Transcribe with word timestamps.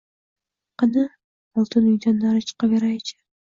Qani, 0.83 1.03
oldin 1.63 1.91
uydan 1.93 2.19
nari 2.25 2.45
chiqaveray-chi 2.49 3.19